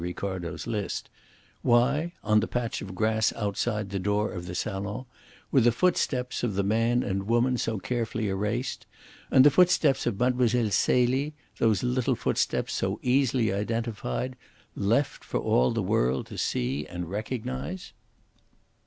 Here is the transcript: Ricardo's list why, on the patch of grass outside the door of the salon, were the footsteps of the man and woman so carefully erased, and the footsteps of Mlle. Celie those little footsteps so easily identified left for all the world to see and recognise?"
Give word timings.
Ricardo's 0.01 0.65
list 0.65 1.11
why, 1.61 2.13
on 2.23 2.39
the 2.39 2.47
patch 2.47 2.81
of 2.81 2.95
grass 2.95 3.31
outside 3.33 3.91
the 3.91 3.99
door 3.99 4.31
of 4.31 4.47
the 4.47 4.55
salon, 4.55 5.05
were 5.51 5.61
the 5.61 5.71
footsteps 5.71 6.41
of 6.41 6.55
the 6.55 6.63
man 6.63 7.03
and 7.03 7.27
woman 7.27 7.55
so 7.55 7.77
carefully 7.77 8.27
erased, 8.27 8.87
and 9.29 9.45
the 9.45 9.51
footsteps 9.51 10.07
of 10.07 10.17
Mlle. 10.19 10.71
Celie 10.71 11.33
those 11.59 11.83
little 11.83 12.15
footsteps 12.15 12.73
so 12.73 12.99
easily 13.03 13.53
identified 13.53 14.35
left 14.75 15.23
for 15.23 15.37
all 15.39 15.69
the 15.69 15.83
world 15.83 16.25
to 16.25 16.37
see 16.39 16.87
and 16.87 17.07
recognise?" 17.07 17.93